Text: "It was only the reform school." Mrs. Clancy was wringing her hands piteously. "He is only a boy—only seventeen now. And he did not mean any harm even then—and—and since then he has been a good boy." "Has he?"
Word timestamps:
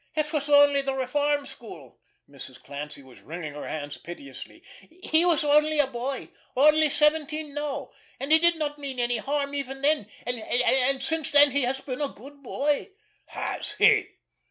"It 0.15 0.33
was 0.33 0.49
only 0.49 0.81
the 0.81 0.95
reform 0.95 1.45
school." 1.45 1.99
Mrs. 2.27 2.59
Clancy 2.63 3.03
was 3.03 3.21
wringing 3.21 3.53
her 3.53 3.67
hands 3.67 3.97
piteously. 3.99 4.63
"He 4.89 5.21
is 5.21 5.43
only 5.43 5.77
a 5.77 5.85
boy—only 5.85 6.89
seventeen 6.89 7.53
now. 7.53 7.91
And 8.19 8.31
he 8.31 8.39
did 8.39 8.55
not 8.55 8.79
mean 8.79 8.99
any 8.99 9.17
harm 9.17 9.53
even 9.53 9.83
then—and—and 9.83 11.03
since 11.03 11.29
then 11.29 11.51
he 11.51 11.61
has 11.65 11.81
been 11.81 12.01
a 12.01 12.09
good 12.09 12.41
boy." 12.41 12.89
"Has 13.27 13.73
he?" 13.73 14.09